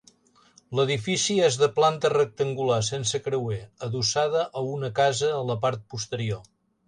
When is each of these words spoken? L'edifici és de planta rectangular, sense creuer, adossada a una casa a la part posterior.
L'edifici 0.77 1.35
és 1.47 1.57
de 1.63 1.67
planta 1.75 2.11
rectangular, 2.13 2.79
sense 2.89 3.21
creuer, 3.27 3.59
adossada 3.89 4.47
a 4.61 4.63
una 4.73 4.89
casa 5.01 5.33
a 5.43 5.47
la 5.53 5.59
part 5.67 5.85
posterior. 5.95 6.43